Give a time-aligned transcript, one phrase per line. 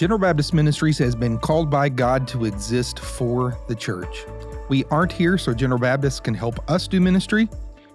[0.00, 4.24] General Baptist Ministries has been called by God to exist for the church.
[4.70, 7.50] We aren't here so General Baptist can help us do ministry.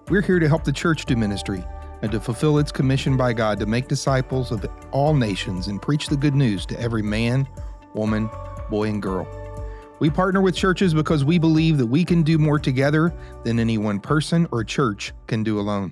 [0.09, 1.63] We're here to help the church do ministry
[2.03, 6.05] and to fulfill its commission by God to make disciples of all nations and preach
[6.05, 7.47] the good news to every man,
[7.95, 8.29] woman,
[8.69, 9.27] boy, and girl.
[9.97, 13.79] We partner with churches because we believe that we can do more together than any
[13.79, 15.91] one person or church can do alone.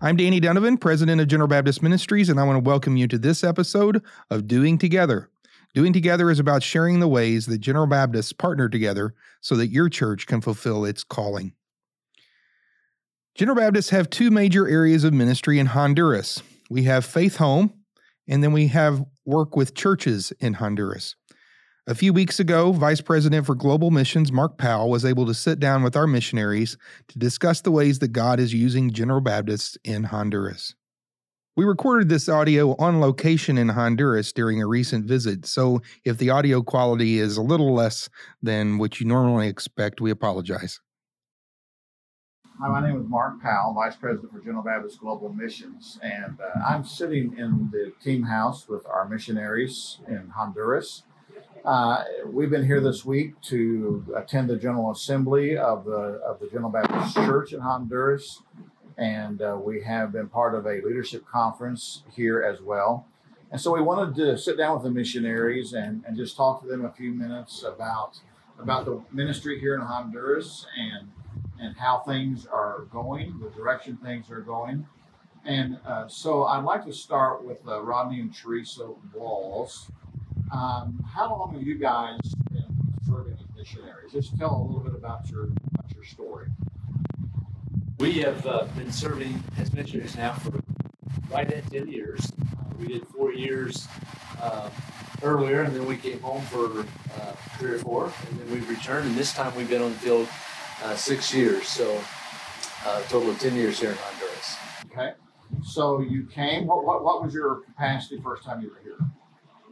[0.00, 3.18] I'm Danny Donovan, president of General Baptist Ministries, and I want to welcome you to
[3.18, 5.28] this episode of Doing Together.
[5.74, 9.88] Doing Together is about sharing the ways that General Baptists partner together so that your
[9.88, 11.52] church can fulfill its calling.
[13.34, 16.44] General Baptists have two major areas of ministry in Honduras.
[16.70, 17.74] We have Faith Home,
[18.28, 21.16] and then we have work with churches in Honduras.
[21.88, 25.58] A few weeks ago, Vice President for Global Missions Mark Powell was able to sit
[25.58, 26.76] down with our missionaries
[27.08, 30.74] to discuss the ways that God is using General Baptists in Honduras.
[31.56, 36.28] We recorded this audio on location in Honduras during a recent visit, so if the
[36.28, 38.10] audio quality is a little less
[38.42, 40.80] than what you normally expect, we apologize.
[42.60, 46.60] Hi, my name is Mark Powell, Vice President for General Baptist Global Missions, and uh,
[46.68, 51.04] I'm sitting in the team house with our missionaries in Honduras.
[51.64, 56.46] Uh, we've been here this week to attend the General Assembly of the of the
[56.46, 58.42] General Baptist Church in Honduras,
[58.96, 63.06] and uh, we have been part of a leadership conference here as well.
[63.50, 66.68] And so we wanted to sit down with the missionaries and, and just talk to
[66.68, 68.20] them a few minutes about
[68.58, 71.10] about the ministry here in Honduras and
[71.58, 74.86] and how things are going, the direction things are going.
[75.44, 79.90] And uh, so I'd like to start with uh, Rodney and Teresa Walls.
[80.50, 82.18] Um, how long have you guys
[82.50, 82.74] been
[83.06, 84.12] serving as missionaries?
[84.12, 86.48] Just tell a little bit about your about your story.
[87.98, 90.60] We have uh, been serving as missionaries now for
[91.30, 92.32] right at 10 years.
[92.40, 93.86] Uh, we did four years
[94.40, 94.70] uh,
[95.22, 99.06] earlier, and then we came home for uh, three or four, and then we returned.
[99.08, 100.28] And this time we've been on the field
[100.84, 102.00] uh, six years, so
[102.86, 104.56] uh, a total of 10 years here in Honduras.
[104.86, 105.12] Okay.
[105.62, 106.66] So you came.
[106.66, 108.98] What, what, what was your capacity first time you were here?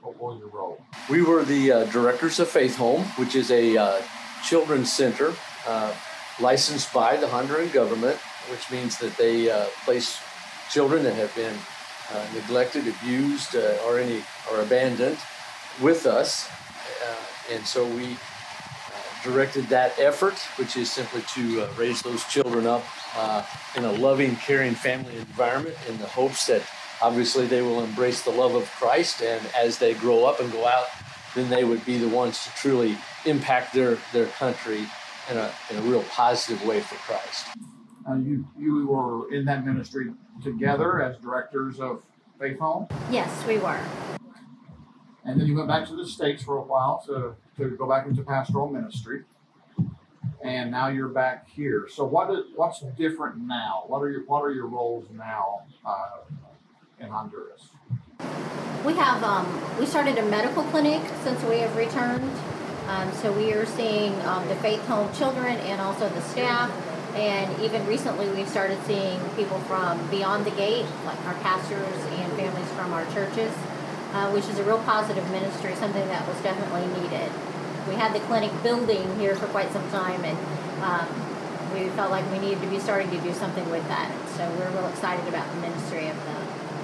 [0.07, 0.79] What was your role?
[1.11, 4.03] We were the uh, directors of Faith Home, which is a uh,
[4.45, 5.35] children's center
[5.67, 5.93] uh,
[6.39, 8.17] licensed by the Honduran government,
[8.49, 10.21] which means that they uh, place
[10.71, 11.57] children that have been
[12.13, 14.23] uh, neglected, abused, uh, or any
[14.53, 15.19] or abandoned
[15.83, 16.49] with us,
[17.53, 18.17] and so we
[19.25, 22.85] directed that effort, which is simply to raise those children up
[23.77, 26.63] in a loving, caring family environment, in the hopes that
[27.03, 30.67] obviously they will embrace the love of Christ, and as they grow up and go
[30.67, 30.87] out,
[31.35, 34.87] then they would be the ones to truly impact their, their country
[35.31, 37.47] in a, in a real positive way for Christ.
[38.09, 40.13] Uh, you, you were in that ministry
[40.43, 42.03] together as directors of
[42.39, 42.87] Faith Home?
[43.11, 43.81] Yes, we were.
[45.25, 48.07] And then you went back to the States for a while to, to go back
[48.07, 49.25] into pastoral ministry.
[50.43, 51.89] And now you're back here.
[51.91, 53.85] So what is, what's different now?
[53.87, 56.19] What are your what are your roles now uh,
[57.01, 57.69] in Honduras?
[58.85, 59.47] We have um,
[59.79, 62.31] we started a medical clinic since we have returned.
[62.89, 66.71] Um, so we are seeing um, the Faith Home children and also the staff.
[67.17, 72.33] And even recently, we've started seeing people from beyond the gate, like our pastors and
[72.35, 73.53] families from our churches,
[74.13, 77.33] uh, which is a real positive ministry, something that was definitely needed.
[77.89, 80.37] We had the clinic building here for quite some time, and
[80.83, 81.09] um,
[81.73, 84.13] we felt like we needed to be starting to do something with that.
[84.37, 86.36] So we're real excited about the ministry of the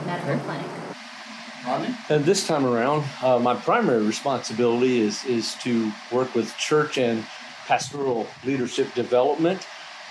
[0.07, 0.45] medical okay.
[0.45, 0.67] clinic.
[2.09, 7.25] And this time around, uh, my primary responsibility is is to work with church and
[7.67, 9.67] pastoral leadership development,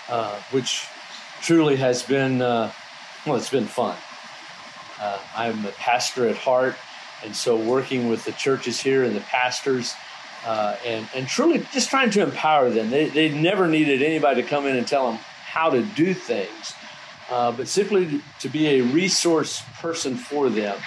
[0.08, 0.88] uh, which
[1.42, 2.72] truly has been uh,
[3.26, 3.98] well, it's been fun.
[5.00, 6.76] Uh, I'm a pastor at heart,
[7.24, 9.94] and so working with the churches here and the pastors.
[10.44, 12.90] Uh, and, and truly just trying to empower them.
[12.90, 16.74] They, they never needed anybody to come in and tell them how to do things
[17.32, 20.78] uh, but simply to be a resource person for them,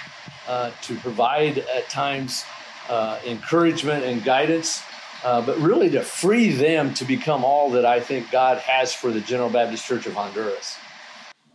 [0.47, 2.45] uh, to provide at times
[2.87, 4.83] uh, encouragement and guidance,
[5.23, 9.11] uh, but really to free them to become all that I think God has for
[9.11, 10.77] the General Baptist Church of Honduras.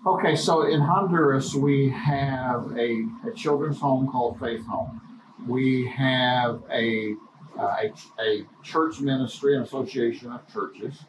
[0.06, 5.00] Okay, so in Honduras, we have a, a children's home called Faith Home.
[5.46, 7.14] We have a,
[7.56, 7.92] uh, a,
[8.22, 11.04] a church ministry, an association of churches,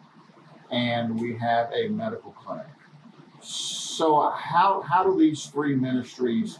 [0.70, 2.68] and we have a medical clinic.
[3.42, 6.60] So, how, how do these three ministries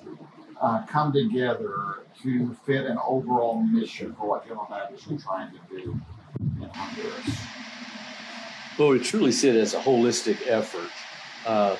[0.62, 5.60] uh, come together to fit an overall mission for what General Baptist is trying to
[5.70, 6.00] do
[6.40, 7.42] in Honduras?
[8.78, 10.90] Well, we truly see it as a holistic effort.
[11.46, 11.78] Uh,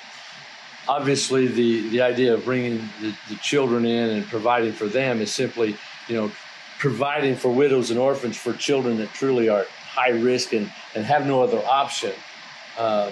[0.88, 5.34] obviously, the, the idea of bringing the, the children in and providing for them is
[5.34, 5.76] simply,
[6.08, 6.32] you know,
[6.80, 11.26] providing for widows and orphans for children that truly are high risk and, and have
[11.26, 12.12] no other option.
[12.78, 13.12] Uh,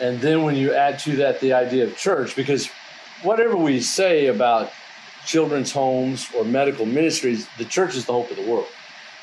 [0.00, 2.68] and then when you add to that the idea of church, because
[3.22, 4.72] whatever we say about
[5.26, 8.66] children's homes or medical ministries, the church is the hope of the world.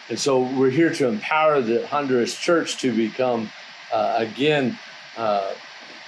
[0.10, 3.50] And so we're here to empower the Honduras church to become,
[3.92, 4.78] uh, again,
[5.18, 5.54] uh,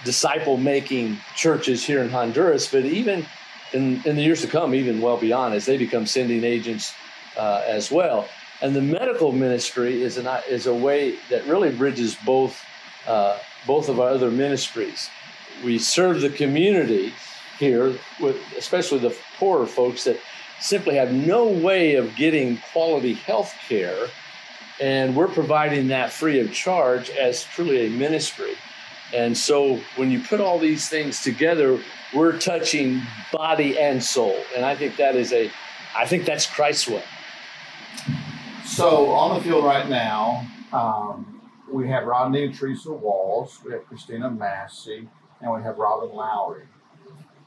[0.06, 3.26] disciple making churches here in Honduras, but even
[3.74, 6.94] in, in the years to come, even well beyond, as they become sending agents
[7.38, 8.28] uh, as well.
[8.62, 12.62] And the medical ministry is, an, is a way that really bridges both,
[13.08, 15.10] uh, both of our other ministries.
[15.64, 17.14] We serve the community
[17.58, 20.20] here, with especially the poorer folks that
[20.60, 24.08] simply have no way of getting quality health care.
[24.80, 28.56] And we're providing that free of charge as truly a ministry.
[29.14, 31.80] And so when you put all these things together,
[32.14, 33.02] we're touching
[33.32, 34.38] body and soul.
[34.56, 35.52] And I think that is a,
[35.96, 37.04] I think that's Christ's way.
[38.66, 41.29] So on the field right now, um,
[41.72, 45.08] we have Rodney and Teresa Walls, we have Christina Massey,
[45.42, 46.66] and we have Robin Lowery.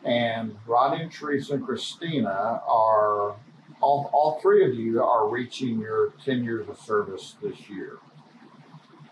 [0.05, 3.37] And Rodney and Teresa and Christina are,
[3.81, 7.99] all, all three of you are reaching your 10 years of service this year.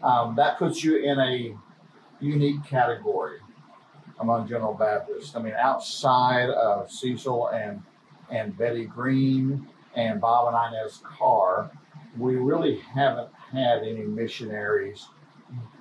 [0.02, 1.54] Um, that puts you in a
[2.20, 3.38] unique category
[4.18, 5.36] among General Baptists.
[5.36, 7.82] I mean, outside of Cecil and
[8.30, 9.66] and Betty Green
[9.96, 11.70] and Bob and Inez Carr,
[12.16, 15.08] we really haven't had any missionaries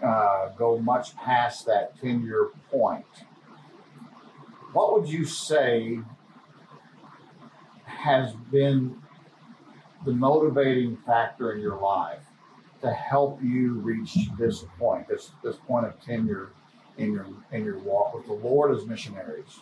[0.03, 3.05] uh, go much past that 10 year point.
[4.73, 5.99] What would you say
[7.85, 9.01] has been
[10.05, 12.23] the motivating factor in your life
[12.81, 16.51] to help you reach this point, this this point of tenure
[16.97, 19.59] in your in your walk with the Lord as missionaries?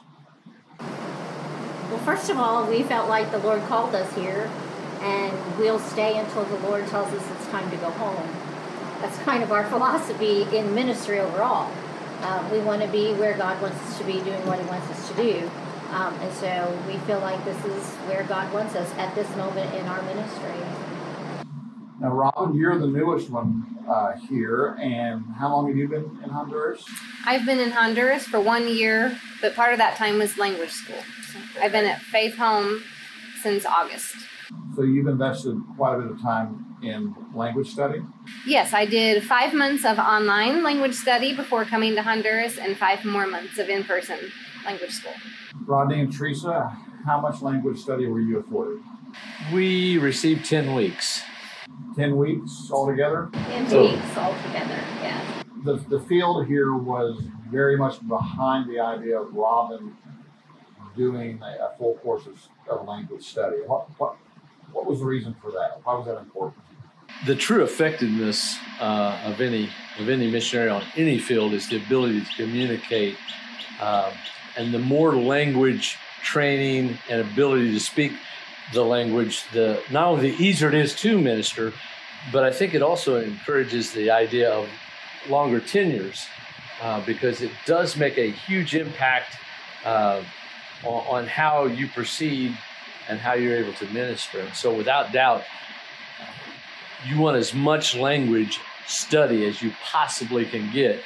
[0.80, 4.52] Well, first of all, we felt like the Lord called us here,
[5.02, 8.30] and we'll stay until the Lord tells us it's time to go home.
[9.02, 11.72] That's kind of our philosophy in ministry overall.
[12.22, 14.90] Uh, we want to be where God wants us to be, doing what He wants
[14.90, 15.52] us to do.
[15.92, 19.74] Um, and so we feel like this is where God wants us at this moment
[19.76, 20.52] in our ministry.
[22.00, 26.30] Now, Robin, you're the newest one uh, here, and how long have you been in
[26.30, 26.86] Honduras?
[27.26, 31.02] I've been in Honduras for one year, but part of that time was language school.
[31.32, 32.84] So I've been at Faith Home
[33.42, 34.16] since August.
[34.78, 38.00] So you've invested quite a bit of time in language study?
[38.46, 43.04] Yes, I did five months of online language study before coming to Honduras and five
[43.04, 44.20] more months of in person
[44.64, 45.14] language school.
[45.66, 46.78] Rodney and Teresa,
[47.08, 48.78] how much language study were you afforded?
[49.52, 51.24] We received 10 weeks.
[51.96, 53.32] 10 weeks altogether?
[53.34, 55.42] 10 so, weeks altogether, yeah.
[55.64, 57.20] The, the field here was
[57.50, 59.98] very much behind the idea of Robin
[60.96, 62.38] doing a, a full course of,
[62.70, 63.58] of, language study.
[63.66, 64.18] What, what,
[64.72, 65.80] what was the reason for that?
[65.84, 66.64] Why was that important?
[67.26, 69.70] The true effectiveness uh, of any
[70.00, 73.18] of any missionary on any field is the ability to communicate,
[73.80, 74.12] uh,
[74.56, 78.12] and the more language training and ability to speak
[78.74, 81.74] the language, the not only the easier it is to minister,
[82.32, 84.68] but I think it also encourages the idea of
[85.30, 86.26] longer tenures
[86.82, 89.38] uh, because it does make a huge impact
[89.86, 90.22] uh,
[90.84, 92.58] on, on, how you proceed
[93.10, 94.40] and how you're able to minister.
[94.40, 95.44] And so, without doubt,
[97.06, 101.02] you want as much language study as you possibly can get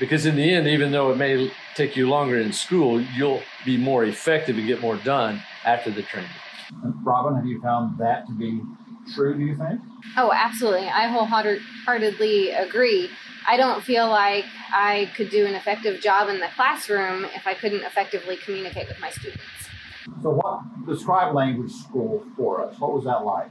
[0.00, 3.76] because in the end even though it may take you longer in school you'll be
[3.76, 6.28] more effective and get more done after the training
[7.04, 8.60] Robin, have you found that to be
[9.14, 9.80] true, do you think?
[10.16, 10.88] Oh, absolutely.
[10.88, 13.10] I wholeheartedly agree.
[13.46, 17.54] I don't feel like I could do an effective job in the classroom if I
[17.54, 19.42] couldn't effectively communicate with my students.
[20.22, 22.78] So, what describe language school for us?
[22.78, 23.50] What was that like?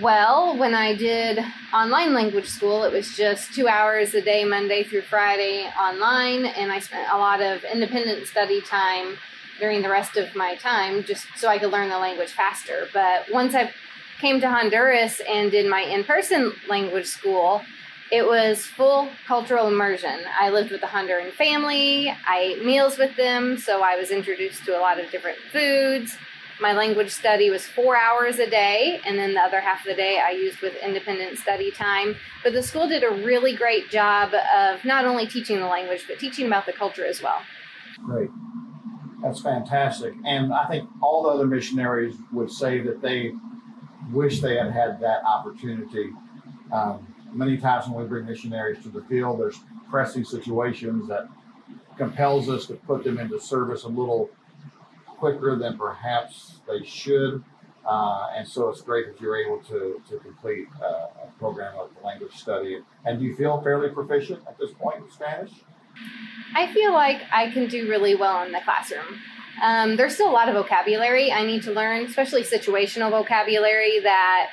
[0.00, 4.82] Well, when I did online language school, it was just two hours a day, Monday
[4.82, 9.16] through Friday online, and I spent a lot of independent study time
[9.60, 12.88] during the rest of my time just so I could learn the language faster.
[12.92, 13.70] But once I
[14.20, 17.62] came to Honduras and did my in person language school,
[18.10, 20.20] it was full cultural immersion.
[20.38, 24.64] I lived with a Honduran family, I ate meals with them, so I was introduced
[24.66, 26.16] to a lot of different foods.
[26.58, 29.94] My language study was four hours a day, and then the other half of the
[29.94, 32.16] day I used with independent study time.
[32.42, 36.18] But the school did a really great job of not only teaching the language, but
[36.18, 37.40] teaching about the culture as well.
[38.06, 38.30] Great.
[39.22, 40.14] That's fantastic.
[40.24, 43.32] And I think all the other missionaries would say that they
[44.12, 46.10] wish they had had that opportunity.
[46.72, 49.58] Um, many times when we bring missionaries to the field, there's
[49.90, 51.28] pressing situations that
[51.96, 54.30] compels us to put them into service a little
[55.06, 57.42] quicker than perhaps they should.
[57.88, 61.90] Uh, and so it's great that you're able to, to complete uh, a program of
[62.04, 62.80] language study.
[63.04, 65.52] And do you feel fairly proficient at this point in Spanish?
[66.54, 69.20] I feel like I can do really well in the classroom.
[69.62, 74.50] Um, there's still a lot of vocabulary I need to learn, especially situational vocabulary that,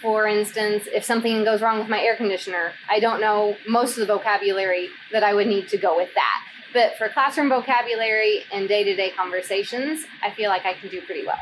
[0.00, 4.06] for instance, if something goes wrong with my air conditioner, I don't know most of
[4.06, 6.44] the vocabulary that I would need to go with that.
[6.72, 11.00] But for classroom vocabulary and day to day conversations, I feel like I can do
[11.02, 11.38] pretty well.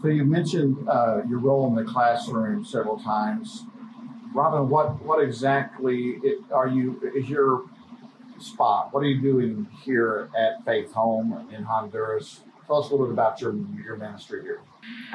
[0.00, 3.64] So you mentioned uh, your role in the classroom several times.
[4.32, 6.18] Robin, what, what exactly
[6.52, 7.64] are you, is your
[8.38, 8.92] spot?
[8.92, 12.40] What are you doing here at Faith Home in Honduras?
[12.68, 14.60] Tell us a little bit about your, your ministry here.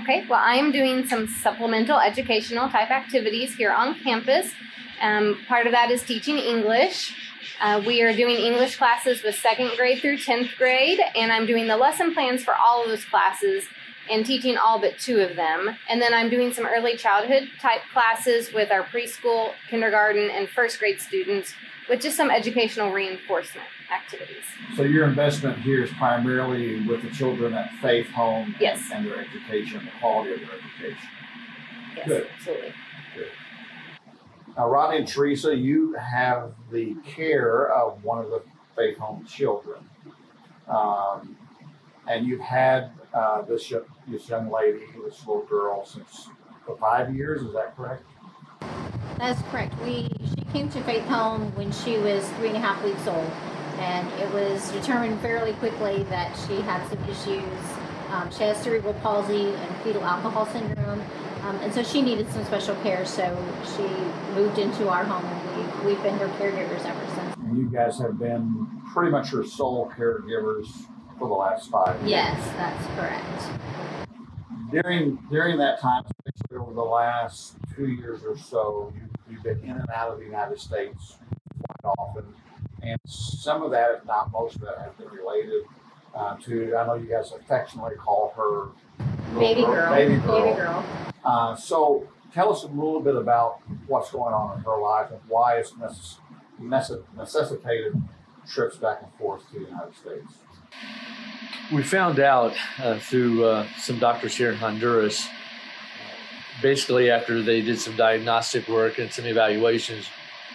[0.02, 4.52] Okay, well, I am doing some supplemental educational type activities here on campus.
[5.00, 7.14] Um, part of that is teaching English.
[7.62, 11.68] Uh, we are doing English classes with second grade through 10th grade, and I'm doing
[11.68, 13.66] the lesson plans for all of those classes
[14.10, 15.78] and teaching all but two of them.
[15.88, 20.80] And then I'm doing some early childhood type classes with our preschool, kindergarten, and first
[20.80, 21.54] grade students
[21.94, 24.44] with just some educational reinforcement activities.
[24.76, 28.90] So your investment here is primarily with the children at Faith Home yes.
[28.92, 31.10] and their education, the quality of their education.
[31.96, 32.28] Yes, Good.
[32.36, 32.74] absolutely.
[33.16, 33.28] Good.
[34.58, 38.42] Now, Rodney and Teresa, you have the care of one of the
[38.76, 39.88] Faith Home children.
[40.68, 41.38] Um,
[42.08, 46.28] and you've had uh, this, young, this young lady, this little girl, since
[46.66, 48.02] for five years, is that correct?
[49.18, 49.74] That's correct.
[49.82, 53.32] We she came to Faith Home when she was three and a half weeks old,
[53.80, 57.44] and it was determined fairly quickly that she had some issues.
[58.12, 61.02] Um, she has cerebral palsy and fetal alcohol syndrome,
[61.44, 63.06] um, and so she needed some special care.
[63.06, 63.26] So
[63.76, 63.84] she
[64.36, 67.36] moved into our home, and we, we've been her caregivers ever since.
[67.38, 70.68] And you guys have been pretty much her sole caregivers
[71.18, 72.10] for the last five years.
[72.12, 73.62] Yes, that's correct.
[74.74, 79.60] During during that time, especially over the last two years or so, you, you've been
[79.64, 81.18] in and out of the United States
[81.82, 82.26] quite often,
[82.82, 85.64] and some of that, if not most of that, has been related
[86.16, 86.76] uh, to.
[86.76, 88.70] I know you guys affectionately call her
[89.40, 89.94] Baby girl.
[89.94, 90.42] Baby girl.
[90.44, 90.86] Baby girl.
[91.24, 95.20] Uh, so, tell us a little bit about what's going on in her life and
[95.28, 96.18] why it's necess-
[96.60, 98.02] necess- necessitated
[98.48, 100.34] trips back and forth to the United States.
[101.72, 105.28] We found out uh, through uh, some doctors here in Honduras,
[106.62, 110.08] basically after they did some diagnostic work and some evaluations,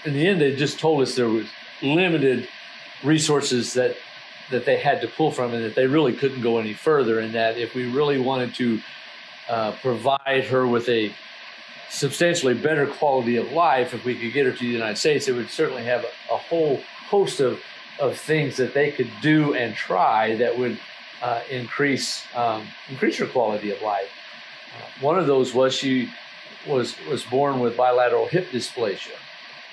[0.04, 1.46] in the end they just told us there was
[1.82, 2.48] limited
[3.04, 3.96] resources that
[4.50, 7.34] that they had to pull from and that they really couldn't go any further and
[7.34, 8.80] that if we really wanted to
[9.48, 11.12] uh, provide her with a
[11.90, 15.32] substantially better quality of life if we could get her to the united states it
[15.32, 17.60] would certainly have a, a whole host of,
[18.00, 20.78] of things that they could do and try that would
[21.22, 24.08] uh, increase um, increase her quality of life.
[24.76, 26.10] Uh, one of those was she
[26.66, 29.16] was was born with bilateral hip dysplasia.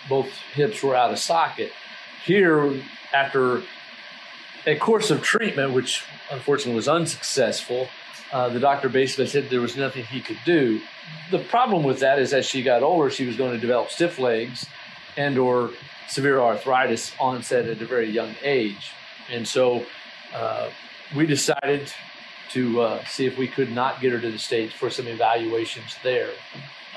[0.09, 1.71] Both hips were out of socket.
[2.25, 2.81] Here
[3.13, 3.61] after
[4.65, 7.87] a course of treatment, which unfortunately was unsuccessful,
[8.31, 10.81] uh, the doctor basically said there was nothing he could do.
[11.29, 14.17] The problem with that is as she got older, she was going to develop stiff
[14.17, 14.65] legs
[15.17, 15.71] and or
[16.07, 18.91] severe arthritis onset at a very young age.
[19.29, 19.85] And so
[20.33, 20.69] uh,
[21.15, 21.91] we decided
[22.51, 25.95] to uh, see if we could not get her to the States for some evaluations
[26.03, 26.29] there.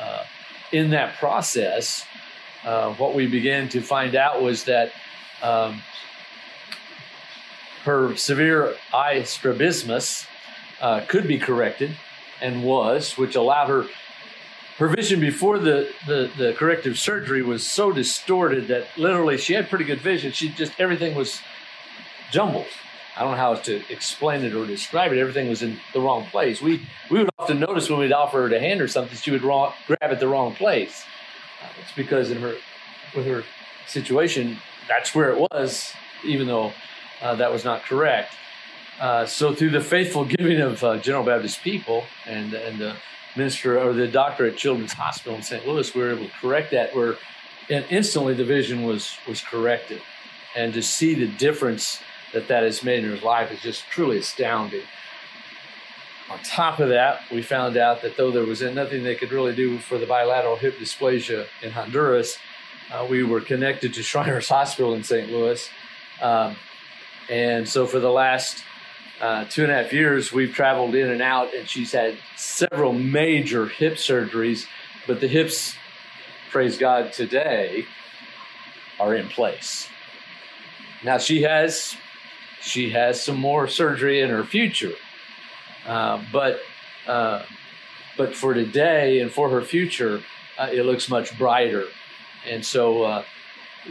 [0.00, 0.24] Uh,
[0.72, 2.04] in that process,
[2.64, 4.92] uh, what we began to find out was that
[5.42, 5.82] um,
[7.84, 10.26] her severe eye strabismus
[10.80, 11.96] uh, could be corrected
[12.40, 13.88] and was, which allowed her her
[14.86, 19.84] vision before the, the, the corrective surgery was so distorted that literally she had pretty
[19.84, 20.30] good vision.
[20.30, 21.40] She just everything was
[22.30, 22.66] jumbled.
[23.16, 25.18] I don't know how to explain it or describe it.
[25.18, 26.62] Everything was in the wrong place.
[26.62, 29.42] We we would often notice when we'd offer her to hand her something, she would
[29.42, 31.02] wrong, grab at the wrong place.
[31.60, 32.54] Uh, it's because in her
[33.16, 33.42] with her
[33.88, 35.92] situation, that's where it was,
[36.24, 36.72] even though
[37.20, 38.34] uh, that was not correct.
[39.00, 42.94] Uh, so through the faithful giving of uh, General Baptist people and and the
[43.38, 45.66] minister or the doctor at Children's Hospital in St.
[45.66, 46.94] Louis, we were able to correct that.
[46.94, 47.16] Where
[47.70, 50.02] and instantly the vision was was corrected,
[50.54, 52.00] and to see the difference
[52.32, 54.82] that that has made in her life is just truly astounding.
[56.30, 59.54] On top of that, we found out that though there was nothing they could really
[59.54, 62.36] do for the bilateral hip dysplasia in Honduras,
[62.92, 65.30] uh, we were connected to Shriners Hospital in St.
[65.30, 65.70] Louis.
[66.20, 66.56] Um,
[67.30, 68.62] and so for the last
[69.20, 72.92] uh, two and a half years, we've traveled in and out, and she's had several
[72.92, 74.66] major hip surgeries,
[75.06, 75.74] but the hips,
[76.50, 77.84] praise God, today
[79.00, 79.88] are in place.
[81.04, 81.96] Now she has
[82.60, 84.94] she has some more surgery in her future,
[85.86, 86.60] uh, but
[87.06, 87.44] uh,
[88.16, 90.22] but for today and for her future,
[90.58, 91.84] uh, it looks much brighter.
[92.46, 93.24] And so uh,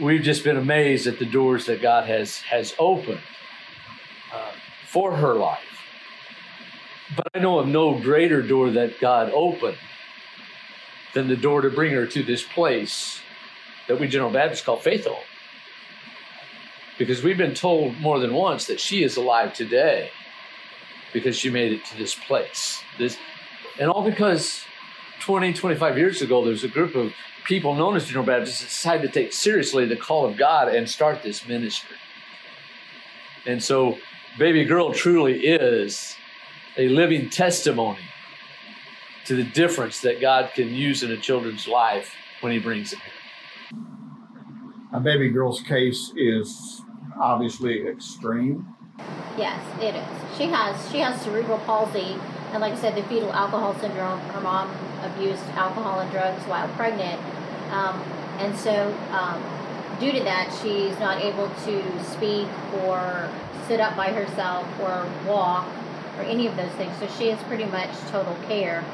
[0.00, 3.20] we've just been amazed at the doors that God has has opened
[4.32, 4.52] uh,
[4.88, 5.58] for her life.
[7.14, 9.78] But I know of no greater door that God opened
[11.14, 13.20] than the door to bring her to this place
[13.86, 15.16] that we General Baptists call Faith Home.
[16.98, 20.10] Because we've been told more than once that she is alive today
[21.12, 22.82] because she made it to this place.
[22.98, 23.16] This,
[23.78, 24.64] and all because
[25.20, 27.12] 20, 25 years ago, there's a group of
[27.44, 31.22] people known as General Baptists decided to take seriously the call of God and start
[31.22, 31.96] this ministry.
[33.46, 33.98] And so,
[34.38, 36.14] baby girl truly is
[36.76, 37.98] a living testimony
[39.24, 43.00] to the difference that God can use in a children's life when He brings them
[43.00, 43.80] here.
[44.94, 46.82] A baby girl's case is
[47.20, 48.74] obviously extreme.
[49.36, 50.38] Yes, it is.
[50.38, 52.16] She has she has cerebral palsy,
[52.52, 54.20] and like I said, the fetal alcohol syndrome.
[54.20, 54.70] Her mom
[55.02, 57.20] abused alcohol and drugs while pregnant,
[57.72, 58.00] um,
[58.38, 59.42] and so um,
[60.00, 62.48] due to that, she's not able to speak
[62.84, 63.30] or
[63.66, 65.68] sit up by herself or walk
[66.16, 66.96] or any of those things.
[66.98, 68.84] So she is pretty much total care.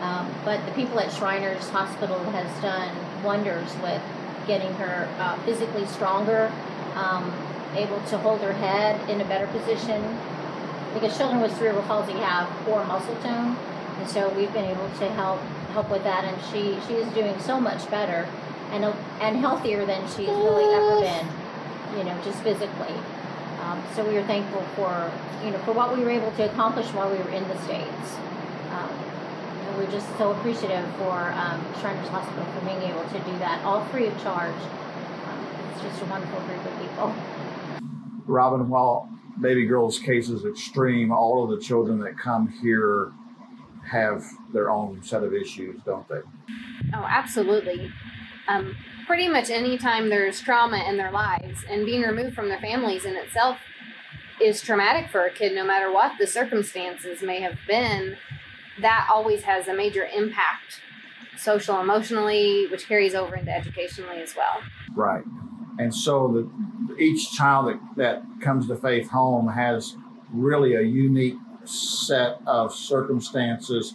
[0.00, 4.02] Um, but the people at Shriners Hospital has done wonders with
[4.46, 6.52] getting her uh, physically stronger,
[6.94, 7.32] um,
[7.74, 10.18] able to hold her head in a better position.
[10.92, 13.56] Because children with cerebral palsy have poor muscle tone,
[13.98, 15.40] and so we've been able to help
[15.72, 16.24] help with that.
[16.24, 18.28] And she she is doing so much better
[18.70, 18.84] and
[19.20, 21.26] and healthier than she's really ever been,
[21.98, 22.94] you know, just physically.
[23.60, 25.10] Um, so we are thankful for
[25.44, 28.16] you know for what we were able to accomplish while we were in the states.
[28.70, 28.90] Um,
[29.66, 33.64] and we're just so appreciative for um, Shriners Hospital for being able to do that
[33.64, 34.54] all free of charge.
[34.54, 37.14] Um, it's just a wonderful group of people.
[38.26, 39.08] Robin, while
[39.40, 43.12] baby girl's case is extreme, all of the children that come here
[43.90, 46.20] have their own set of issues, don't they?
[46.94, 47.92] Oh, absolutely.
[48.48, 48.76] Um,
[49.06, 53.16] pretty much anytime there's trauma in their lives and being removed from their families in
[53.16, 53.58] itself
[54.40, 58.16] is traumatic for a kid, no matter what the circumstances may have been,
[58.80, 60.80] that always has a major impact
[61.36, 64.62] social emotionally, which carries over into educationally as well.
[64.94, 65.24] Right.
[65.78, 66.28] And so
[66.88, 69.96] the, each child that, that comes to Faith Home has
[70.32, 73.94] really a unique set of circumstances.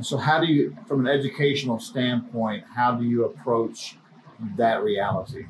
[0.00, 3.98] And so, how do you, from an educational standpoint, how do you approach
[4.56, 5.44] that reality?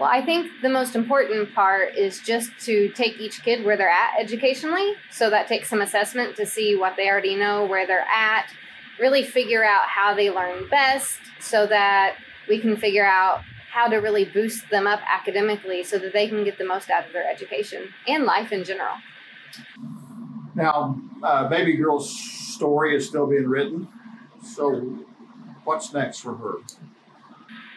[0.00, 3.88] Well, I think the most important part is just to take each kid where they're
[3.88, 4.94] at educationally.
[5.12, 8.50] So that takes some assessment to see what they already know, where they're at,
[8.98, 12.16] really figure out how they learn best so that
[12.48, 16.42] we can figure out how to really boost them up academically so that they can
[16.42, 18.96] get the most out of their education and life in general.
[20.58, 23.86] Now, uh, baby girl's story is still being written.
[24.42, 24.98] So,
[25.62, 26.54] what's next for her?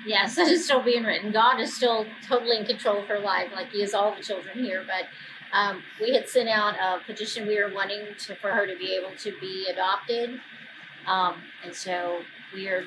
[0.07, 1.31] Yes, it is still being written.
[1.31, 4.63] God is still totally in control of her life, like He is all the children
[4.63, 4.83] here.
[4.83, 7.47] But um, we had sent out a petition.
[7.47, 10.39] We were wanting to, for her to be able to be adopted,
[11.05, 12.83] um, and so we are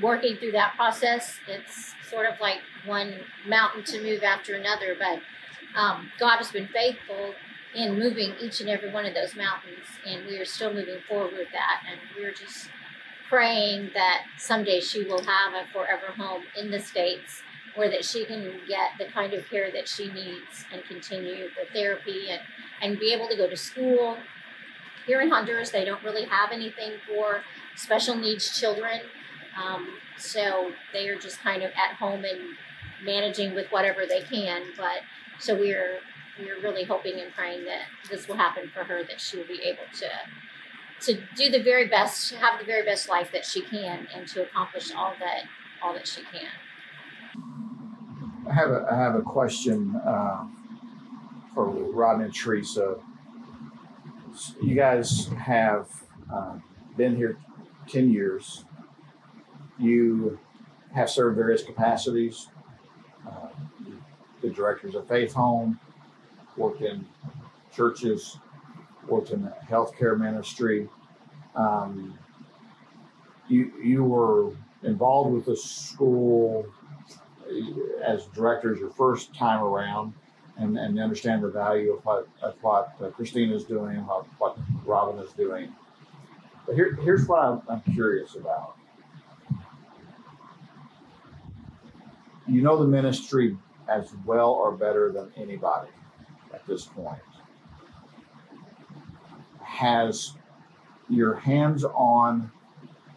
[0.00, 1.40] working through that process.
[1.48, 3.14] It's sort of like one
[3.48, 5.18] mountain to move after another, but
[5.76, 7.34] um, God has been faithful
[7.74, 11.32] in moving each and every one of those mountains, and we are still moving forward
[11.32, 11.82] with that.
[11.90, 12.68] And we're just
[13.28, 17.42] praying that someday she will have a forever home in the States
[17.74, 21.72] where that she can get the kind of care that she needs and continue the
[21.72, 22.40] therapy and,
[22.80, 24.16] and be able to go to school.
[25.06, 27.42] Here in Honduras, they don't really have anything for
[27.74, 29.00] special needs children.
[29.60, 32.56] Um, so they are just kind of at home and
[33.04, 34.62] managing with whatever they can.
[34.76, 35.00] But
[35.38, 35.98] so we're
[36.38, 39.60] we're really hoping and praying that this will happen for her, that she will be
[39.62, 40.08] able to
[41.00, 44.26] to do the very best, to have the very best life that she can, and
[44.28, 45.44] to accomplish all that
[45.82, 46.48] all that she can.
[48.48, 50.44] I have a, I have a question uh,
[51.54, 52.96] for Rodney and Teresa.
[54.62, 55.88] You guys have
[56.32, 56.58] uh,
[56.96, 57.38] been here
[57.88, 58.64] ten years.
[59.78, 60.38] You
[60.94, 62.48] have served various capacities.
[63.26, 63.48] Uh,
[64.42, 65.80] the directors of Faith Home,
[66.56, 67.06] worked in
[67.74, 68.38] churches,
[69.08, 70.88] worked in the healthcare ministry.
[71.54, 72.18] Um,
[73.48, 76.66] you you were involved with the school
[78.04, 80.14] as directors your first time around,
[80.56, 84.58] and, and understand the value of what of what uh, Christine is doing, what what
[84.84, 85.72] Robin is doing.
[86.66, 88.76] But here, here's what I'm, I'm curious about.
[92.46, 93.56] You know the ministry
[93.88, 95.90] as well or better than anybody
[96.54, 97.18] at this point.
[99.62, 100.32] Has
[101.08, 102.50] your hands-on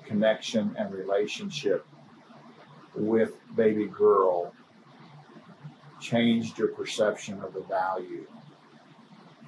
[0.06, 1.86] connection and relationship
[2.96, 4.54] with baby girl
[6.00, 8.26] changed your perception of the value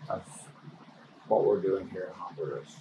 [0.09, 0.21] of
[1.27, 2.75] what we're doing here in Honduras?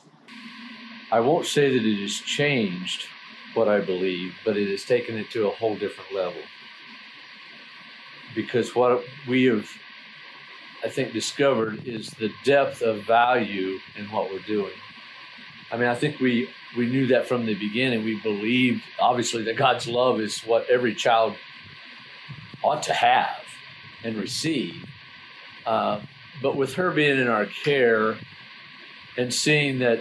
[1.11, 3.07] I won't say that it has changed
[3.55, 6.43] what I believe, but it has taken it to a whole different level.
[8.35, 9.69] Because what we have,
[10.85, 14.73] I think, discovered is the depth of value in what we're doing.
[15.71, 18.05] I mean, I think we we knew that from the beginning.
[18.05, 21.35] We believed, obviously, that God's love is what every child
[22.63, 23.43] ought to have
[24.05, 24.85] and receive.
[25.67, 26.01] Uh,
[26.43, 28.17] but with her being in our care
[29.17, 30.01] and seeing that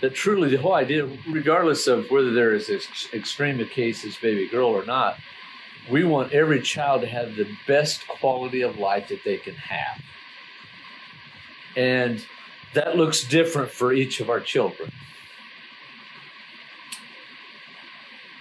[0.00, 4.16] that truly the whole idea, regardless of whether there is this extreme a case as
[4.16, 5.16] baby girl or not,
[5.90, 10.00] we want every child to have the best quality of life that they can have.
[11.76, 12.24] And
[12.74, 14.92] that looks different for each of our children.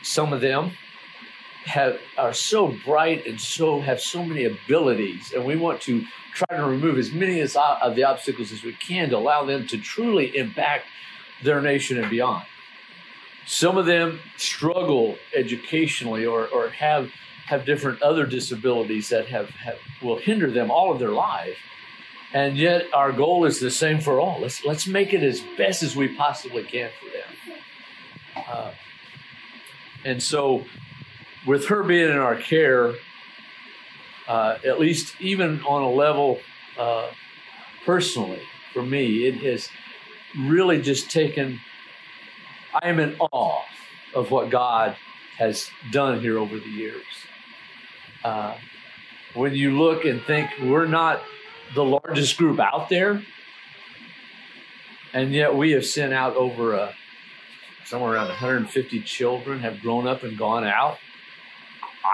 [0.04, 0.72] Some of them
[1.66, 6.04] have are so bright and so have so many abilities, and we want to
[6.34, 9.46] try to remove as many as, uh, of the obstacles as we can to allow
[9.46, 10.86] them to truly impact
[11.42, 12.44] their nation and beyond.
[13.46, 17.12] Some of them struggle educationally or, or have
[17.48, 21.58] have different other disabilities that have, have will hinder them all of their life.
[22.34, 24.40] And yet our goal is the same for all.
[24.42, 28.46] Let's let's make it as best as we possibly can for them.
[28.48, 28.72] Uh,
[30.04, 30.66] and so
[31.46, 32.94] with her being in our care,
[34.28, 36.40] uh, at least even on a level
[36.78, 37.10] uh,
[37.86, 38.42] personally
[38.74, 39.70] for me, it has
[40.38, 41.60] really just taken,
[42.74, 43.62] I am in awe
[44.16, 44.96] of what God
[45.38, 47.04] has done here over the years.
[48.24, 48.56] Uh,
[49.34, 51.22] when you look and think we're not
[51.76, 53.22] the largest group out there,
[55.14, 56.94] and yet we have sent out over a, uh,
[57.86, 60.98] somewhere around 150 children have grown up and gone out.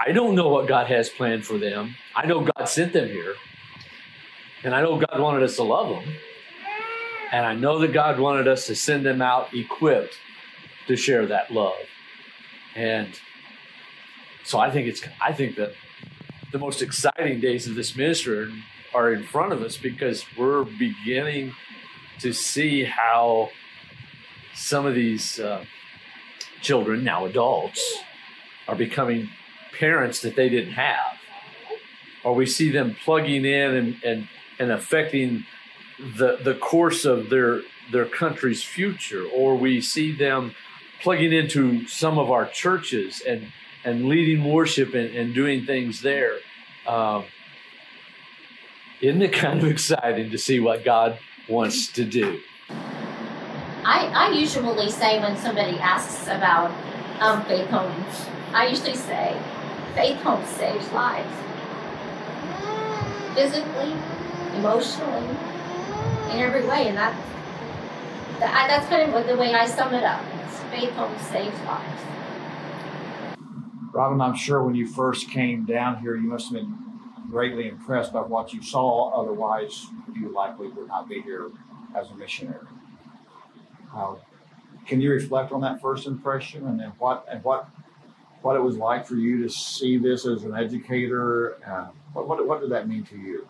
[0.06, 1.94] I don't know what God has planned for them.
[2.14, 3.34] I know God sent them here.
[4.62, 6.14] And I know God wanted us to love them.
[7.32, 10.14] And I know that God wanted us to send them out equipped
[10.86, 11.74] to share that love.
[12.74, 13.08] And
[14.44, 15.72] so I think it's I think that
[16.52, 18.52] the most exciting days of this ministry
[18.92, 21.52] are in front of us because we're beginning
[22.18, 23.50] to see how
[24.54, 25.64] some of these uh,
[26.60, 27.98] children, now adults,
[28.68, 29.30] are becoming
[29.78, 31.16] parents that they didn't have.
[32.24, 35.44] Or we see them plugging in and, and, and affecting
[36.16, 40.54] the the course of their their country's future, or we see them
[41.02, 43.52] plugging into some of our churches and
[43.84, 46.38] and leading worship and, and doing things there.
[46.86, 47.24] Um,
[49.00, 52.40] isn't it kind of exciting to see what God wants to do?
[53.84, 56.70] I, I usually say when somebody asks about
[57.20, 59.36] um, faith homes, I usually say,
[59.94, 61.34] faith homes saves lives.
[63.34, 63.94] Physically,
[64.56, 65.36] emotionally,
[66.30, 67.14] in every way, and that,
[68.40, 70.22] that that's kind of the way I sum it up.
[70.70, 72.09] Faith home saves lives.
[73.92, 76.78] Robin, I'm sure when you first came down here, you must have been
[77.28, 79.10] greatly impressed by what you saw.
[79.20, 81.50] Otherwise, you likely would not be here
[81.96, 82.66] as a missionary.
[83.94, 84.14] Uh,
[84.86, 87.68] can you reflect on that first impression and then what and what
[88.42, 91.56] what it was like for you to see this as an educator?
[91.66, 93.48] Uh, what, what what did that mean to you?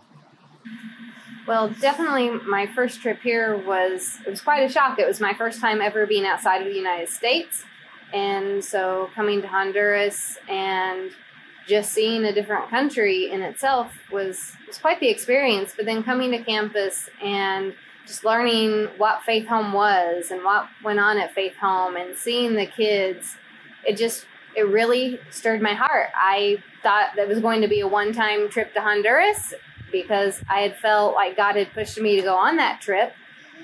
[1.47, 4.99] Well, definitely my first trip here was it was quite a shock.
[4.99, 7.65] It was my first time ever being outside of the United States.
[8.13, 11.11] And so coming to Honduras and
[11.67, 15.73] just seeing a different country in itself was was quite the experience.
[15.77, 17.75] But then coming to campus and
[18.07, 22.55] just learning what Faith Home was and what went on at Faith Home and seeing
[22.55, 23.37] the kids,
[23.87, 26.09] it just it really stirred my heart.
[26.15, 29.55] I thought that was going to be a one-time trip to Honduras
[29.93, 33.13] because I had felt like God had pushed me to go on that trip.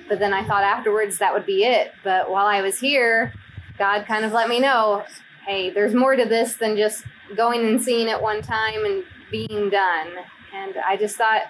[0.08, 1.92] But then I thought afterwards that would be it.
[2.04, 3.32] But while I was here,
[3.78, 5.04] God kind of let me know
[5.46, 7.04] hey, there's more to this than just
[7.36, 10.08] going and seeing it one time and being done.
[10.52, 11.42] And I just thought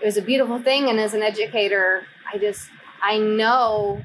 [0.00, 0.88] it was a beautiful thing.
[0.88, 2.68] And as an educator, I just,
[3.02, 4.02] I know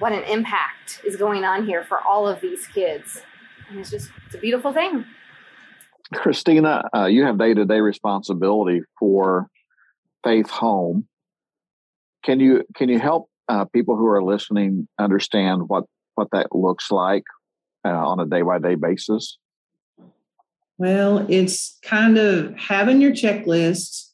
[0.00, 3.22] what an impact is going on here for all of these kids.
[3.70, 5.04] And it's just, it's a beautiful thing.
[6.12, 9.48] Christina, uh, you have day to day responsibility for
[10.24, 11.06] Faith Home.
[12.24, 16.90] Can you can you help uh, people who are listening understand what what that looks
[16.90, 17.24] like
[17.84, 19.38] uh, on a day by day basis?
[20.76, 24.10] Well, it's kind of having your checklist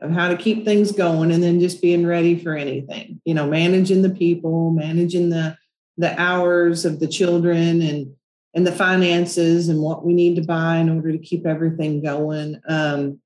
[0.00, 3.46] of how to keep things going and then just being ready for anything you know
[3.46, 5.56] managing the people managing the
[5.98, 8.14] the hours of the children and
[8.54, 12.60] and the finances and what we need to buy in order to keep everything going
[12.68, 13.20] um,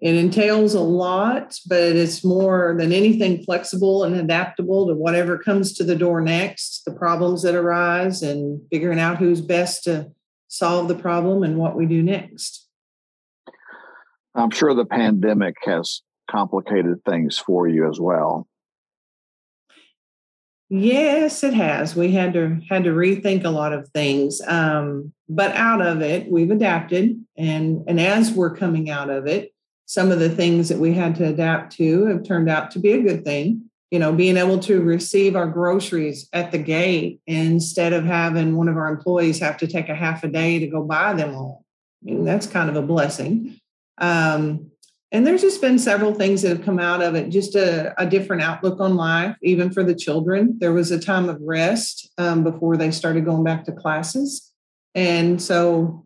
[0.00, 5.72] it entails a lot but it's more than anything flexible and adaptable to whatever comes
[5.72, 10.10] to the door next the problems that arise and figuring out who's best to
[10.48, 12.68] solve the problem and what we do next
[14.34, 18.46] I'm sure the pandemic has complicated things for you as well.
[20.70, 21.96] Yes, it has.
[21.96, 26.30] We had to had to rethink a lot of things, um, but out of it,
[26.30, 29.52] we've adapted, and and as we're coming out of it,
[29.88, 32.92] some of the things that we had to adapt to have turned out to be
[32.92, 33.70] a good thing.
[33.90, 38.68] You know, being able to receive our groceries at the gate instead of having one
[38.68, 41.64] of our employees have to take a half a day to go buy them all.
[42.02, 43.58] I mean, that's kind of a blessing.
[43.96, 44.70] Um,
[45.10, 48.04] and there's just been several things that have come out of it, just a, a
[48.04, 50.58] different outlook on life, even for the children.
[50.58, 54.52] There was a time of rest um, before they started going back to classes.
[54.94, 56.04] And so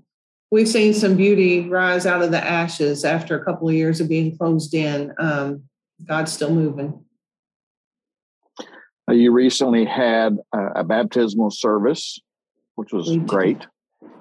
[0.52, 4.08] we've seen some beauty rise out of the ashes after a couple of years of
[4.08, 5.12] being closed in.
[5.18, 5.64] Um,
[6.06, 7.04] God's still moving.
[9.10, 12.20] You recently had a, a baptismal service,
[12.76, 13.66] which was great.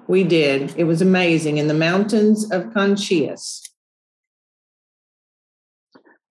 [0.08, 0.74] We did.
[0.76, 3.60] It was amazing in the mountains of Conchias.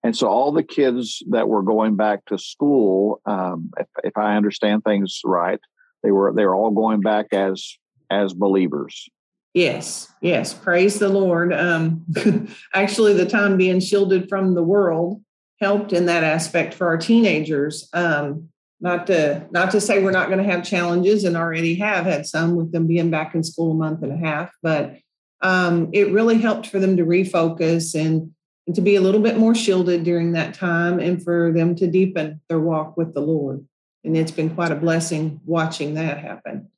[0.04, 4.36] And so all the kids that were going back to school, um, if, if I
[4.36, 5.60] understand things right,
[6.02, 7.78] they were they were all going back as
[8.10, 9.08] as believers.
[9.54, 10.54] Yes, yes.
[10.54, 11.52] Praise the Lord.
[11.52, 12.04] Um,
[12.74, 15.22] actually, the time being shielded from the world
[15.60, 17.88] helped in that aspect for our teenagers.
[17.92, 18.48] Um,
[18.82, 22.26] not to not to say we're not going to have challenges and already have had
[22.26, 24.98] some with them being back in school a month and a half but
[25.40, 28.32] um, it really helped for them to refocus and,
[28.66, 31.86] and to be a little bit more shielded during that time and for them to
[31.88, 33.64] deepen their walk with the lord
[34.04, 36.68] and it's been quite a blessing watching that happen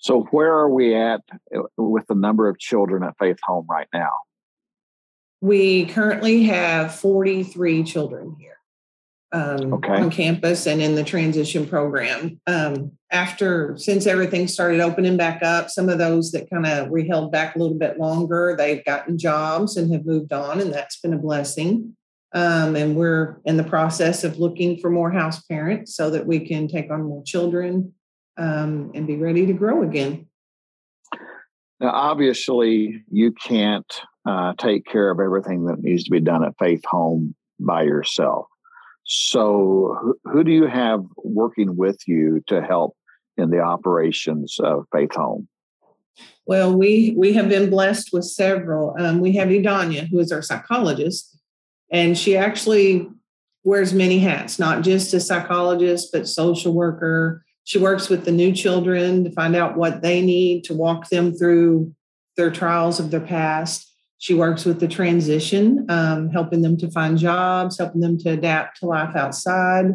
[0.00, 1.20] so where are we at
[1.56, 4.12] uh, with the number of children at faith home right now
[5.40, 8.60] we currently have 43 children here
[9.32, 9.92] um, okay.
[9.92, 12.40] on campus and in the transition program.
[12.46, 17.06] Um, after, since everything started opening back up, some of those that kind of we
[17.06, 21.00] held back a little bit longer, they've gotten jobs and have moved on, and that's
[21.00, 21.96] been a blessing.
[22.32, 26.46] Um, and we're in the process of looking for more house parents so that we
[26.46, 27.92] can take on more children
[28.40, 30.26] um, and be ready to grow again.
[31.78, 33.90] Now, obviously, you can't
[34.26, 38.46] uh, take care of everything that needs to be done at Faith Home by yourself.
[39.04, 42.96] So, who, do you have working with you to help
[43.36, 45.48] in the operations of Faith Home?
[46.46, 48.94] Well, we we have been blessed with several.
[48.98, 51.38] Um, we have Idania, who is our psychologist,
[51.90, 53.08] and she actually
[53.64, 57.44] wears many hats, not just a psychologist, but social worker.
[57.64, 61.32] She works with the new children to find out what they need to walk them
[61.32, 61.94] through
[62.36, 63.86] their trials of their past.
[64.18, 68.80] She works with the transition, um, helping them to find jobs, helping them to adapt
[68.80, 69.94] to life outside.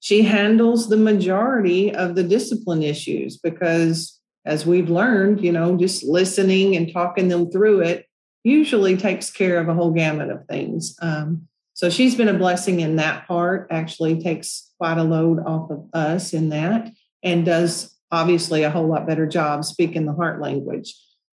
[0.00, 6.04] She handles the majority of the discipline issues because, as we've learned, you know, just
[6.04, 8.06] listening and talking them through it
[8.46, 10.96] usually takes care of a whole gamut of things.
[11.02, 15.70] Um, so she's been a blessing in that part, actually takes quite a load off
[15.70, 16.90] of us in that,
[17.22, 20.94] and does obviously a whole lot better job speaking the heart language.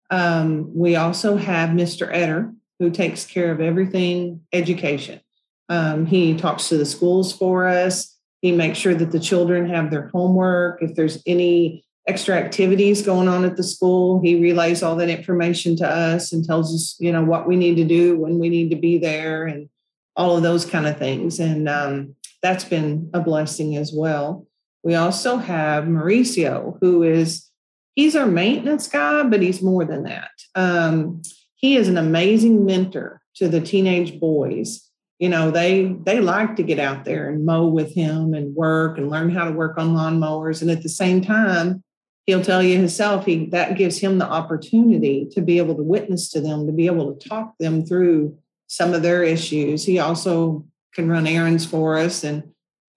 [0.08, 2.10] Um, we also have Mr.
[2.10, 5.20] Etter, who takes care of everything education.
[5.68, 8.16] Um, he talks to the schools for us.
[8.40, 10.82] He makes sure that the children have their homework.
[10.82, 15.76] If there's any extra activities going on at the school, he relays all that information
[15.76, 18.70] to us and tells us, you know, what we need to do when we need
[18.70, 19.68] to be there and
[20.16, 21.38] all of those kind of things.
[21.38, 24.46] And um, that's been a blessing as well.
[24.82, 27.48] We also have Mauricio, who is
[27.94, 30.30] he's our maintenance guy, but he's more than that.
[30.54, 31.22] Um,
[31.56, 34.86] he is an amazing mentor to the teenage boys.
[35.18, 38.96] You know, they they like to get out there and mow with him and work
[38.96, 40.62] and learn how to work on lawnmowers.
[40.62, 41.84] And at the same time,
[42.24, 46.30] he'll tell you himself he that gives him the opportunity to be able to witness
[46.30, 48.38] to them, to be able to talk them through
[48.70, 49.84] some of their issues.
[49.84, 52.44] He also can run errands for us and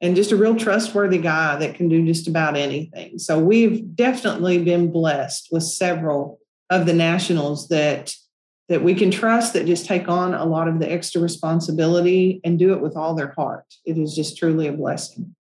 [0.02, 3.18] and just a real trustworthy guy that can do just about anything.
[3.18, 8.14] So we've definitely been blessed with several of the nationals that
[8.70, 12.60] that we can trust that just take on a lot of the extra responsibility and
[12.60, 13.66] do it with all their heart.
[13.84, 15.36] It is just truly a blessing.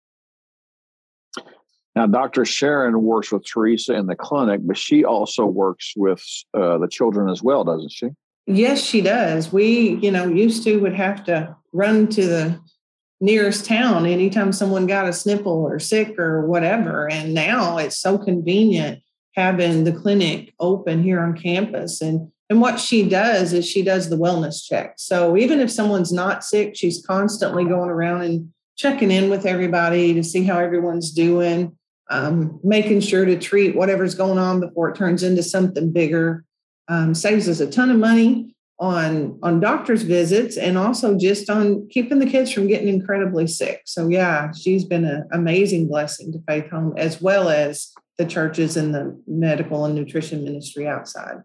[1.96, 2.44] Now, Dr.
[2.44, 7.30] Sharon works with Teresa in the clinic, but she also works with uh, the children
[7.30, 8.10] as well, doesn't she?
[8.48, 9.52] Yes, she does.
[9.52, 12.60] We, you know, used to would have to run to the
[13.20, 17.10] nearest town anytime someone got a sniffle or sick or whatever.
[17.10, 19.02] And now it's so convenient
[19.36, 22.00] having the clinic open here on campus.
[22.00, 24.94] And and what she does is she does the wellness check.
[24.96, 30.14] So even if someone's not sick, she's constantly going around and checking in with everybody
[30.14, 31.76] to see how everyone's doing,
[32.08, 36.46] um, making sure to treat whatever's going on before it turns into something bigger.
[36.88, 41.86] Um, saves us a ton of money on on doctor's visits and also just on
[41.90, 43.82] keeping the kids from getting incredibly sick.
[43.84, 48.76] So yeah, she's been an amazing blessing to Faith Home as well as the churches
[48.76, 51.42] and the medical and nutrition ministry outside.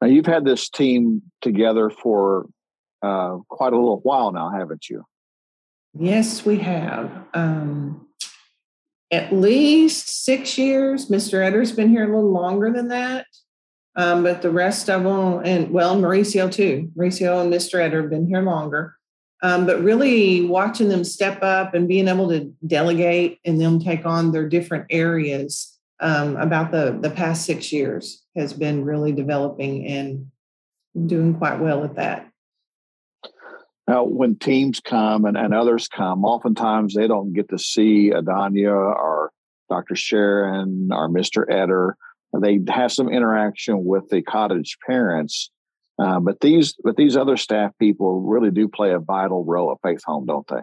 [0.00, 2.46] Now you've had this team together for
[3.02, 5.04] uh, quite a little while now, haven't you?
[5.94, 7.10] Yes, we have.
[7.34, 8.06] Um,
[9.10, 11.08] at least six years.
[11.08, 11.44] Mr.
[11.44, 13.26] Etter's been here a little longer than that.
[13.98, 16.88] Um, but the rest of them, and well, Mauricio too.
[16.96, 17.80] Mauricio and Mr.
[17.80, 18.94] Etter have been here longer.
[19.42, 24.06] Um, but really watching them step up and being able to delegate and them take
[24.06, 29.84] on their different areas um, about the, the past six years has been really developing
[29.86, 30.30] and
[31.06, 32.30] doing quite well at that.
[33.88, 38.70] Now, when teams come and, and others come, oftentimes they don't get to see Adanya
[38.70, 39.32] or
[39.68, 39.96] Dr.
[39.96, 41.48] Sharon or Mr.
[41.48, 41.94] Etter
[42.32, 45.50] they have some interaction with the cottage parents.
[45.98, 49.78] Uh, but these but these other staff people really do play a vital role at
[49.88, 50.60] Faith Home, don't they?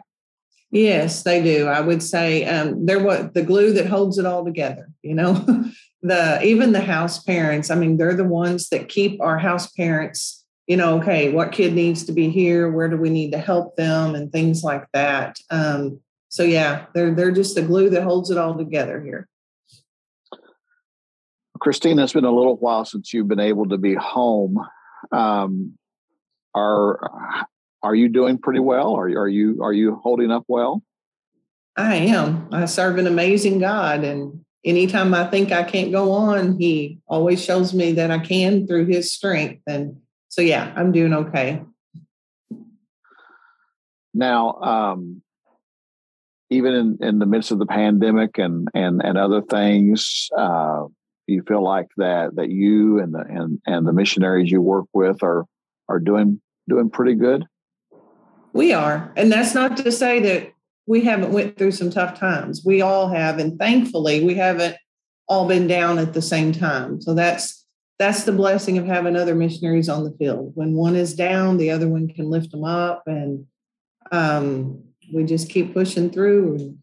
[0.71, 1.67] Yes, they do.
[1.67, 4.89] I would say um, they're what the glue that holds it all together.
[5.04, 5.34] You know,
[6.01, 7.69] the even the house parents.
[7.69, 10.43] I mean, they're the ones that keep our house parents.
[10.67, 12.71] You know, okay, what kid needs to be here?
[12.71, 15.38] Where do we need to help them, and things like that.
[15.49, 15.99] Um,
[16.30, 19.28] so yeah, they're they're just the glue that holds it all together here.
[21.65, 24.60] Christina, it's been a little while since you've been able to be home.
[25.12, 25.75] Um,
[26.54, 26.99] are
[27.82, 28.93] are you doing pretty well?
[28.93, 30.84] Are, are you are you holding up well?
[31.75, 32.49] I am.
[32.51, 37.43] I serve an amazing God, and anytime I think I can't go on, He always
[37.43, 39.63] shows me that I can through His strength.
[39.65, 39.97] And
[40.30, 41.63] so, yeah, I'm doing okay.
[44.13, 45.23] Now, um,
[46.51, 50.84] even in, in the midst of the pandemic and and and other things, uh,
[51.27, 55.23] you feel like that that you and the and and the missionaries you work with
[55.23, 55.45] are
[55.89, 57.45] are doing doing pretty good?
[58.53, 59.11] We are.
[59.17, 60.53] And that's not to say that
[60.88, 62.63] we haven't went through some tough times.
[62.65, 64.77] We all have and thankfully we haven't
[65.27, 67.01] all been down at the same time.
[67.01, 67.65] So that's
[67.97, 70.51] that's the blessing of having other missionaries on the field.
[70.55, 73.45] When one is down the other one can lift them up and
[74.11, 74.83] um,
[75.13, 76.77] we just keep pushing through and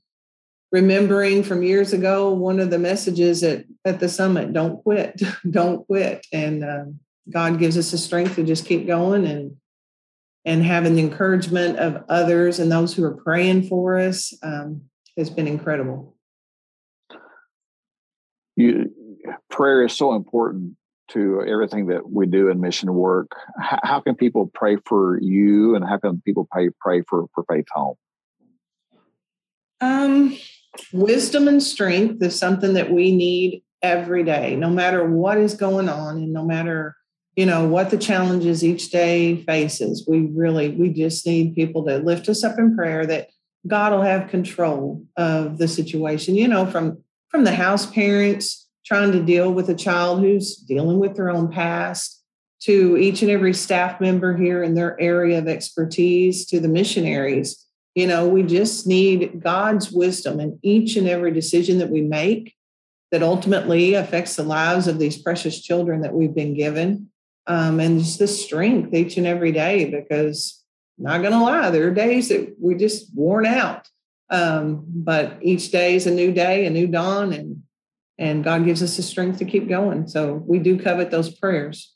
[0.73, 5.87] remembering from years ago one of the messages at, at the summit don't quit don't
[5.87, 6.27] quit.
[6.33, 6.85] And uh,
[7.31, 9.57] god gives us the strength to just keep going and
[10.45, 14.83] and having the encouragement of others and those who are praying for us um,
[15.17, 16.17] has been incredible.
[18.57, 18.91] You,
[19.51, 20.77] prayer is so important
[21.11, 23.31] to everything that we do in mission work.
[23.59, 27.45] How, how can people pray for you and how can people pray, pray for, for
[27.49, 27.95] faith home?
[29.81, 30.37] Um,
[30.93, 35.89] wisdom and strength is something that we need every day, no matter what is going
[35.89, 36.97] on and no matter
[37.35, 40.05] you know what the challenges each day faces.
[40.07, 43.29] We really we just need people to lift us up in prayer that
[43.67, 49.13] god will have control of the situation you know from from the house parents trying
[49.13, 52.23] to deal with a child who's dealing with their own past
[52.61, 57.65] to each and every staff member here in their area of expertise to the missionaries
[57.95, 62.55] you know, we just need God's wisdom in each and every decision that we make
[63.11, 67.11] that ultimately affects the lives of these precious children that we've been given.
[67.47, 70.63] Um, and just the strength each and every day because
[70.97, 73.89] not going to lie, there are days that we're just worn out.
[74.31, 77.63] Um, but each day is a new day, a new dawn, and
[78.19, 80.07] and God gives us the strength to keep going.
[80.07, 81.93] So we do covet those prayers.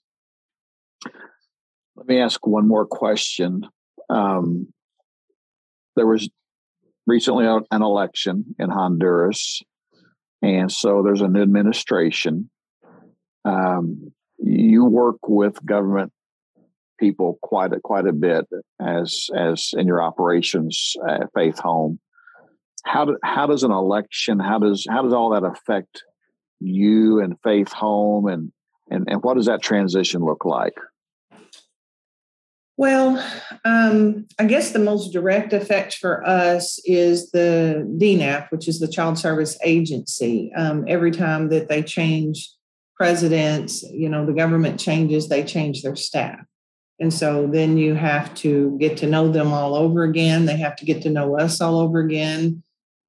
[1.95, 3.67] Let me ask one more question.
[4.11, 4.73] Um,
[5.97, 6.29] there was
[7.07, 9.63] recently an election in Honduras,
[10.43, 12.51] and so there's a new administration.
[13.45, 16.13] Um, you work with government
[16.99, 18.47] people quite a, quite a bit
[18.81, 21.99] as as in your operations at Faith Home.
[22.85, 26.03] How do, how does an election how does how does all that affect
[26.61, 28.53] you and Faith Home and
[28.91, 30.75] and and what does that transition look like?
[32.79, 33.25] Well,
[33.65, 38.89] um, I guess the most direct effect for us is the DINAF, which is the
[38.89, 40.53] Child Service Agency.
[40.55, 42.53] Um, every time that they change
[42.95, 46.41] presidents, you know, the government changes, they change their staff.
[46.99, 50.45] And so then you have to get to know them all over again.
[50.45, 52.63] They have to get to know us all over again.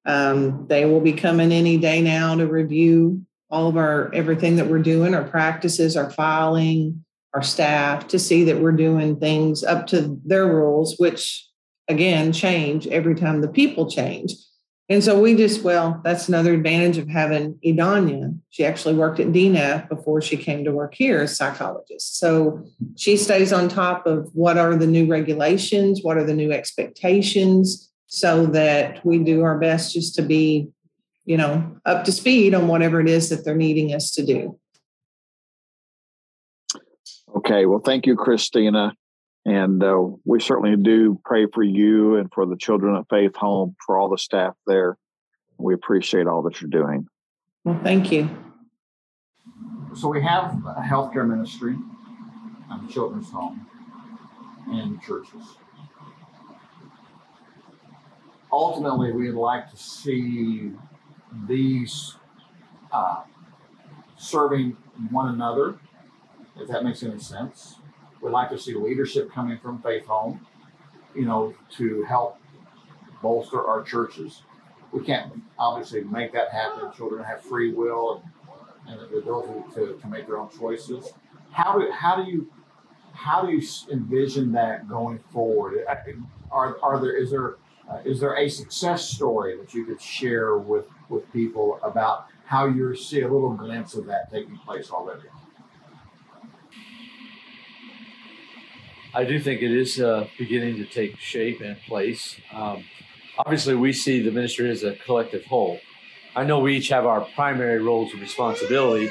[0.05, 4.68] Um, they will be coming any day now to review all of our everything that
[4.68, 7.05] we're doing, our practices, our filing,
[7.38, 11.47] our staff to see that we're doing things up to their rules, which
[11.88, 14.33] again change every time the people change.
[14.89, 18.39] And so we just, well, that's another advantage of having Idanya.
[18.49, 22.17] She actually worked at DINAF before she came to work here as psychologist.
[22.17, 22.65] So
[22.95, 27.91] she stays on top of what are the new regulations, what are the new expectations,
[28.07, 30.69] so that we do our best just to be,
[31.25, 34.57] you know, up to speed on whatever it is that they're needing us to do.
[37.47, 37.65] Okay.
[37.65, 38.93] Well, thank you, Christina.
[39.45, 43.77] And uh, we certainly do pray for you and for the children at Faith Home,
[43.85, 44.97] for all the staff there.
[45.57, 47.07] We appreciate all that you're doing.
[47.63, 48.29] Well, thank you.
[49.95, 51.77] So we have a healthcare ministry,
[52.69, 53.65] a children's home,
[54.67, 55.43] and churches.
[58.51, 60.73] Ultimately, we'd like to see
[61.47, 62.15] these
[62.91, 63.21] uh,
[64.17, 64.75] serving
[65.09, 65.79] one another,
[66.60, 67.78] if that makes any sense
[68.22, 70.45] We'd like to see leadership coming from Faith Home,
[71.16, 72.38] you know, to help
[73.22, 74.41] bolster our churches.
[74.91, 76.91] We can't obviously make that happen.
[76.95, 78.24] Children have free will
[78.88, 81.12] and, and the ability to, to make their own choices.
[81.51, 82.49] How do how do you
[83.14, 85.86] how do you envision that going forward?
[86.51, 87.55] Are, are there is there
[87.89, 92.66] uh, is there a success story that you could share with with people about how
[92.66, 95.28] you see a little glimpse of that taking place already?
[99.18, 102.39] I do think it is uh, beginning to take shape and place.
[102.53, 102.84] Um,
[103.39, 105.80] obviously, we see the ministry as a collective whole.
[106.36, 109.09] I know we each have our primary roles and responsibility,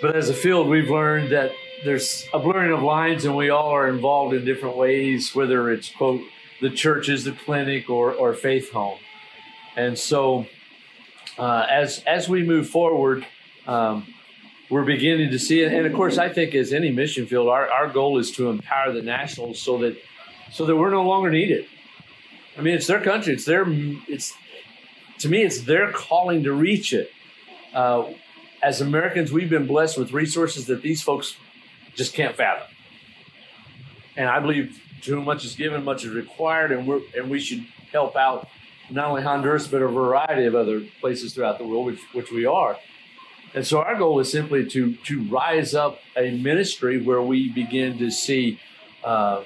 [0.00, 1.52] but as a field, we've learned that
[1.84, 5.90] there's a blurring of lines, and we all are involved in different ways, whether it's
[5.90, 6.22] quote
[6.62, 8.98] the churches, the clinic, or or faith home.
[9.76, 10.46] And so,
[11.38, 13.26] uh, as as we move forward,
[13.66, 14.06] um,
[14.70, 15.72] we're beginning to see it.
[15.72, 18.92] And of course, I think as any mission field, our, our goal is to empower
[18.92, 19.96] the nationals so that
[20.52, 21.66] so that we're no longer needed.
[22.56, 23.34] I mean, it's their country.
[23.34, 24.34] It's their it's
[25.20, 27.10] to me, it's their calling to reach it.
[27.74, 28.12] Uh,
[28.62, 31.36] as Americans, we've been blessed with resources that these folks
[31.94, 32.66] just can't fathom.
[34.16, 37.40] And I believe to whom much is given, much is required, and we're and we
[37.40, 38.48] should help out
[38.90, 42.46] not only Honduras but a variety of other places throughout the world, which which we
[42.46, 42.76] are.
[43.54, 47.98] And so our goal is simply to to rise up a ministry where we begin
[47.98, 48.60] to see
[49.02, 49.42] uh,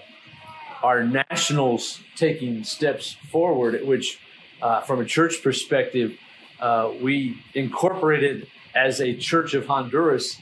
[0.83, 4.19] our nationals taking steps forward, which,
[4.61, 6.19] uh, from a church perspective,
[6.61, 10.39] uh, we incorporated as a Church of Honduras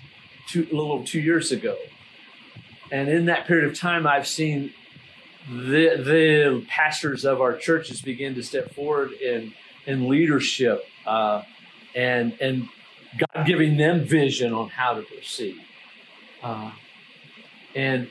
[0.48, 1.76] two, a little two years ago.
[2.90, 4.72] And in that period of time, I've seen
[5.48, 9.52] the, the pastors of our churches begin to step forward in,
[9.86, 11.42] in leadership uh,
[11.94, 12.68] and, and
[13.18, 15.60] God giving them vision on how to proceed.
[16.42, 16.72] Uh,
[17.74, 18.08] and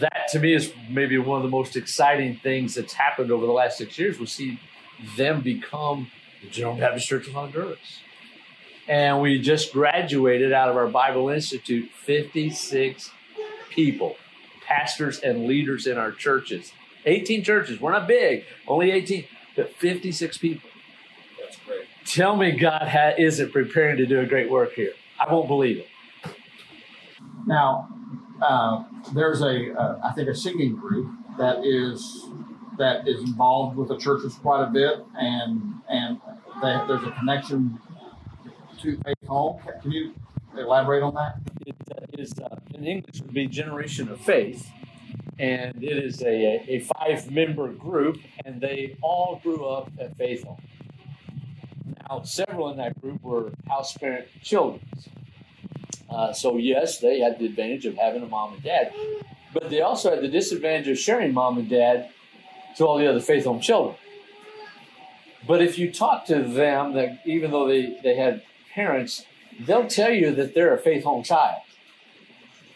[0.00, 3.52] that to me is maybe one of the most exciting things that's happened over the
[3.52, 4.18] last six years.
[4.18, 4.60] We see
[5.16, 6.10] them become
[6.42, 8.00] the General Baptist Church of Honduras.
[8.86, 13.10] And we just graduated out of our Bible Institute 56
[13.70, 14.16] people,
[14.66, 16.72] pastors and leaders in our churches.
[17.06, 17.80] 18 churches.
[17.80, 19.24] We're not big, only 18,
[19.56, 20.70] but 56 people
[22.06, 24.92] tell me God ha- isn't preparing to do a great work here.
[25.18, 25.88] I won't believe it.
[27.46, 27.88] Now,
[28.42, 32.26] uh, there's a, uh, I think, a singing group that is
[32.78, 36.20] that is involved with the churches quite a bit, and and
[36.62, 37.78] they, there's a connection
[38.82, 39.60] to Faith Home.
[39.82, 40.14] Can you
[40.58, 41.36] elaborate on that?
[41.66, 44.68] It is uh, in English would be Generation of Faith,
[45.38, 50.44] and it is a, a five member group, and they all grew up at Faith
[50.44, 50.58] Home.
[52.24, 54.80] Several in that group were house parent children.
[56.08, 58.92] Uh, so, yes, they had the advantage of having a mom and dad,
[59.52, 62.10] but they also had the disadvantage of sharing mom and dad
[62.76, 63.96] to all the other faith home children.
[65.46, 68.42] But if you talk to them, that even though they, they had
[68.74, 69.24] parents,
[69.60, 71.62] they'll tell you that they're a faith home child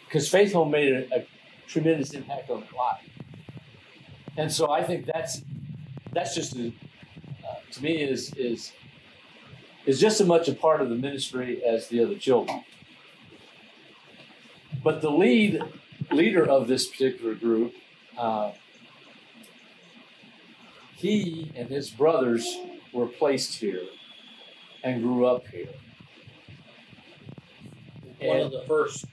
[0.04, 1.26] because faith home made a, a
[1.66, 3.08] tremendous impact on their life.
[4.36, 5.42] And so I think that's
[6.12, 8.72] that's just a, uh, to me is is
[9.88, 12.62] is just as much a part of the ministry as the other children.
[14.84, 15.62] But the lead
[16.10, 17.72] leader of this particular group,
[18.18, 18.52] uh,
[20.94, 22.58] he and his brothers
[22.92, 23.80] were placed here
[24.84, 25.70] and grew up here.
[28.20, 29.06] one of the first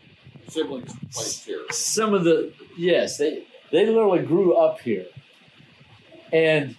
[0.50, 1.62] siblings placed here.
[1.72, 5.06] Some of the yes, they they literally grew up here,
[6.34, 6.76] and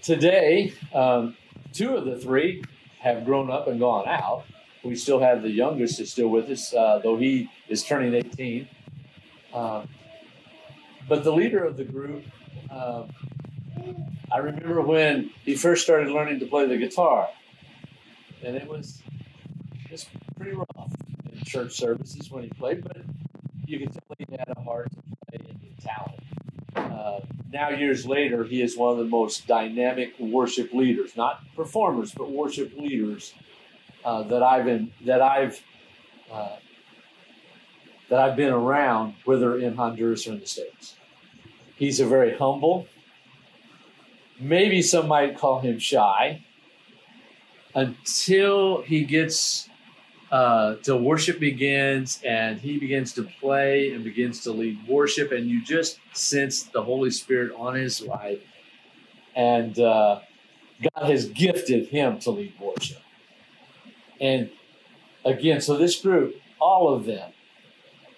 [0.00, 1.36] today um,
[1.74, 2.62] two of the three
[3.00, 4.44] have grown up and gone out.
[4.84, 8.68] We still have the youngest is still with us, uh, though he is turning 18.
[9.52, 9.88] Um,
[11.08, 12.24] but the leader of the group,
[12.70, 13.10] um,
[14.32, 17.28] I remember when he first started learning to play the guitar,
[18.44, 19.02] and it was
[19.88, 20.92] just pretty rough
[21.32, 22.98] in church services when he played, but
[23.66, 26.20] you could tell he had a heart to play and talent.
[26.80, 27.20] Uh,
[27.52, 32.30] now, years later, he is one of the most dynamic worship leaders, not performers, but
[32.30, 33.34] worship leaders
[34.04, 35.60] uh, that I've been that I've
[36.30, 36.56] uh,
[38.08, 40.96] that I've been around, whether in Honduras or in the states.
[41.76, 42.86] He's a very humble.
[44.38, 46.44] Maybe some might call him shy.
[47.74, 49.69] Until he gets
[50.30, 55.46] uh, till worship begins and he begins to play and begins to lead worship, and
[55.46, 58.40] you just sense the Holy Spirit on his life.
[59.34, 60.20] And uh,
[60.94, 63.02] God has gifted him to lead worship.
[64.20, 64.50] And
[65.24, 67.32] again, so this group, all of them,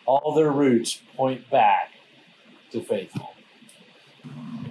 [0.04, 1.92] all their roots point back
[2.72, 3.28] to faith home.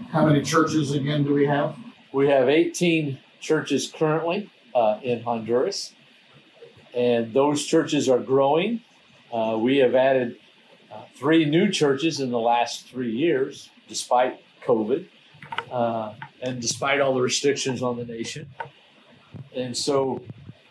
[0.09, 1.75] How many churches again do we have?
[2.11, 5.93] We have 18 churches currently uh, in Honduras
[6.93, 8.81] and those churches are growing.
[9.31, 10.37] Uh, we have added
[10.91, 15.07] uh, three new churches in the last three years, despite COVID
[15.71, 18.49] uh, and despite all the restrictions on the nation.
[19.55, 20.21] And so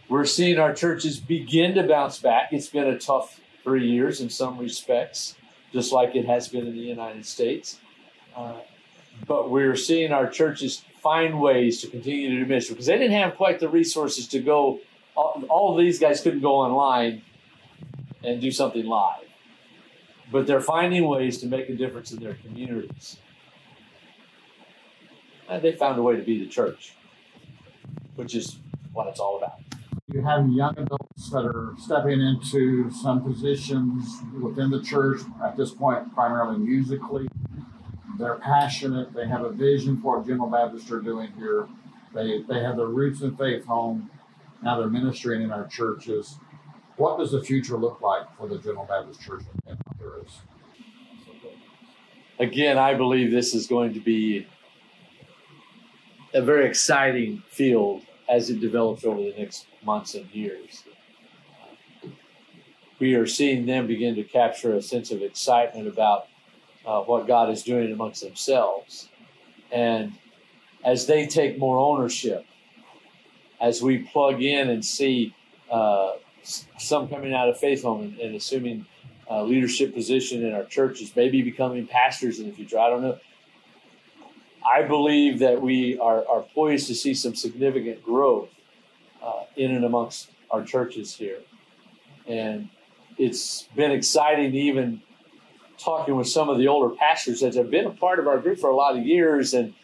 [0.09, 2.53] we're seeing our churches begin to bounce back.
[2.53, 5.37] It's been a tough three years in some respects,
[5.73, 7.79] just like it has been in the United States.
[8.37, 8.55] Uh,
[9.27, 13.17] but we're seeing our churches find ways to continue to do ministry because they didn't
[13.17, 14.81] have quite the resources to go
[15.21, 17.23] all, all of these guys couldn't go online
[18.25, 19.25] and do something live,
[20.33, 23.19] but they're finding ways to make a difference in their communities.
[25.49, 26.95] And they found a way to be the church,
[28.15, 28.59] which is
[28.93, 29.61] what it's all about.
[30.13, 35.73] You have young adults that are stepping into some positions within the church at this
[35.73, 37.29] point, primarily musically.
[38.19, 39.13] They're passionate.
[39.13, 41.69] They have a vision for what General Baptist are doing here.
[42.15, 44.11] They, they have their roots in faith home
[44.63, 46.39] now they're ministering in our churches.
[46.97, 50.41] What does the future look like for the General Baptist Church in Honduras?
[52.39, 54.47] Again, I believe this is going to be
[56.33, 60.85] a very exciting field as it develops over the next months and years.
[62.99, 66.29] We are seeing them begin to capture a sense of excitement about
[66.87, 69.09] uh, what God is doing amongst themselves.
[69.73, 70.13] And
[70.85, 72.45] as they take more ownership
[73.61, 75.35] as we plug in and see
[75.71, 78.87] uh, some coming out of faith home and, and assuming
[79.31, 82.79] uh, leadership position in our churches, maybe becoming pastors in the future.
[82.79, 83.19] I don't know.
[84.67, 88.51] I believe that we are, are poised to see some significant growth
[89.23, 91.39] uh, in and amongst our churches here.
[92.27, 92.69] And
[93.17, 95.03] it's been exciting even
[95.79, 98.59] talking with some of the older pastors that have been a part of our group
[98.59, 99.75] for a lot of years and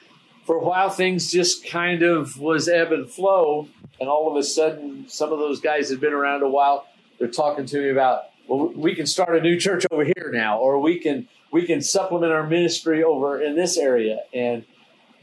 [0.47, 3.69] for a while things just kind of was ebb and flow
[3.99, 6.87] and all of a sudden some of those guys had been around a while.
[7.19, 10.59] They're talking to me about well we can start a new church over here now
[10.59, 14.21] or we can we can supplement our ministry over in this area.
[14.33, 14.65] And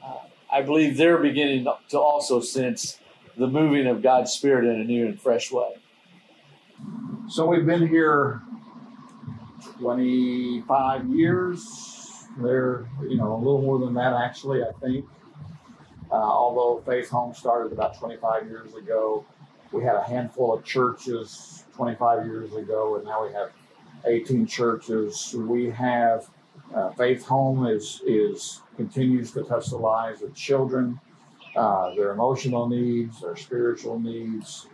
[0.04, 0.18] uh,
[0.52, 3.00] i believe they're beginning to also sense
[3.38, 5.76] the moving of god's spirit in a new and fresh way.
[7.30, 8.42] So we've been here
[9.80, 12.03] 25 years
[12.38, 15.06] they're, you know, a little more than that actually, I think.
[16.12, 19.26] Uh, although Faith Home started about 25 years ago,
[19.72, 23.52] we had a handful of churches 25 years ago, and now we have
[24.06, 25.34] 18 churches.
[25.36, 26.30] We have
[26.74, 31.00] uh, Faith Home is is continues to touch the lives of children,
[31.56, 34.68] uh, their emotional needs, their spiritual needs.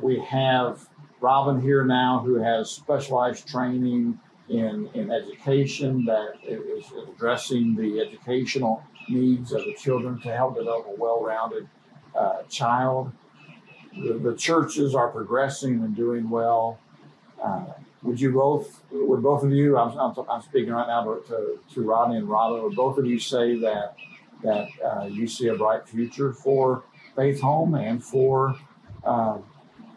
[0.00, 0.88] We have
[1.20, 4.18] Robin here now, who has specialized training
[4.48, 10.86] in, in education that is addressing the educational needs of the children to help develop
[10.86, 11.68] a well-rounded
[12.14, 13.12] uh, child.
[13.92, 16.78] The, the, churches are progressing and doing well.
[17.42, 17.66] Uh,
[18.02, 21.82] would you both, would both of you, I'm, I'm, I'm speaking right now to, to
[21.82, 23.96] Rodney and Robin, would both of you say that
[24.42, 26.84] that uh, you see a bright future for
[27.16, 28.56] Faith Home and for
[29.04, 29.38] uh,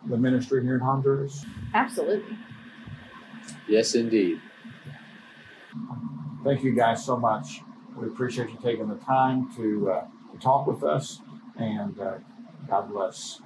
[0.08, 1.46] the ministry here in Honduras?
[1.74, 2.38] Absolutely.
[3.72, 4.42] Yes, indeed.
[6.44, 7.62] Thank you guys so much.
[7.96, 11.22] We appreciate you taking the time to, uh, to talk with us,
[11.56, 12.16] and uh,
[12.68, 13.40] God bless.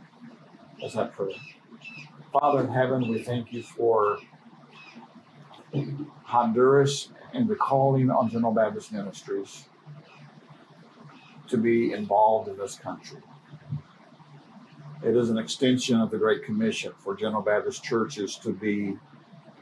[0.82, 1.14] Let's have.
[2.34, 4.18] Father in heaven, we thank you for
[6.24, 9.66] Honduras and the calling on General Baptist Ministries
[11.50, 13.22] to be involved in this country.
[15.04, 18.98] It is an extension of the Great Commission for General Baptist churches to be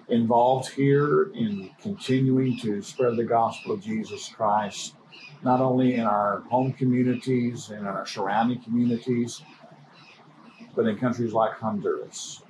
[0.10, 4.96] involved here in continuing to spread the gospel of Jesus Christ,
[5.44, 9.42] not only in our home communities and in our surrounding communities,
[10.76, 12.42] but in countries like Honduras.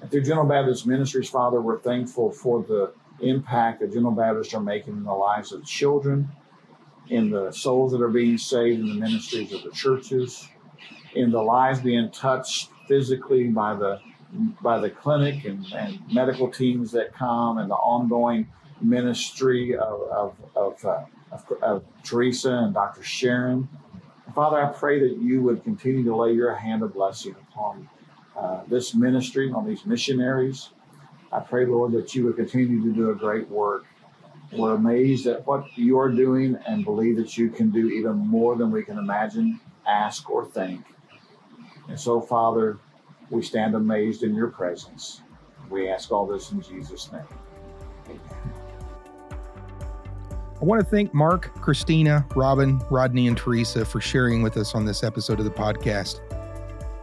[0.00, 4.60] And through General Baptist Ministries, Father, we're thankful for the impact that General Baptists are
[4.60, 6.30] making in the lives of children,
[7.08, 10.48] in the souls that are being saved in the ministries of the churches,
[11.14, 14.00] in the lives being touched physically by the
[14.62, 18.48] by the clinic and, and medical teams that come and the ongoing
[18.80, 23.02] ministry of, of, of, uh, of, of Teresa and Dr.
[23.02, 23.68] Sharon.
[24.34, 27.88] Father, I pray that you would continue to lay your hand of blessing upon
[28.36, 30.70] uh, this ministry, on these missionaries.
[31.32, 33.84] I pray, Lord, that you would continue to do a great work.
[34.52, 38.56] We're amazed at what you are doing and believe that you can do even more
[38.56, 40.84] than we can imagine, ask, or think.
[41.88, 42.78] And so, Father,
[43.30, 45.22] we stand amazed in your presence.
[45.70, 47.22] We ask all this in Jesus' name.
[48.06, 48.20] Amen.
[50.60, 54.84] I want to thank Mark, Christina, Robin, Rodney, and Teresa for sharing with us on
[54.84, 56.20] this episode of the podcast.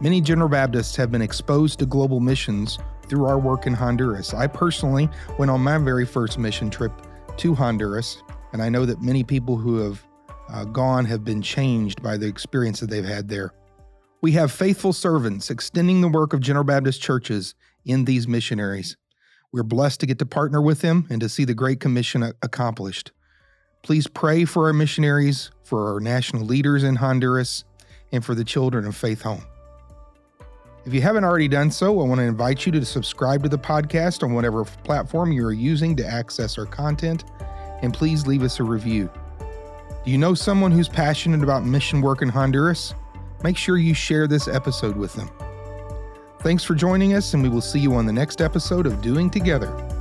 [0.00, 4.32] Many General Baptists have been exposed to global missions through our work in Honduras.
[4.32, 5.08] I personally
[5.38, 6.92] went on my very first mission trip
[7.38, 8.22] to Honduras,
[8.52, 10.06] and I know that many people who have
[10.50, 13.52] uh, gone have been changed by the experience that they've had there.
[14.20, 17.54] We have faithful servants extending the work of General Baptist churches
[17.84, 18.96] in these missionaries.
[19.52, 23.12] We're blessed to get to partner with them and to see the Great Commission accomplished.
[23.84, 27.64] Please pray for our missionaries, for our national leaders in Honduras,
[28.10, 29.44] and for the children of Faith Home.
[30.84, 33.58] If you haven't already done so, I want to invite you to subscribe to the
[33.58, 37.22] podcast on whatever platform you are using to access our content,
[37.82, 39.08] and please leave us a review.
[40.04, 42.94] Do you know someone who's passionate about mission work in Honduras?
[43.42, 45.30] Make sure you share this episode with them.
[46.40, 49.28] Thanks for joining us, and we will see you on the next episode of Doing
[49.28, 49.97] Together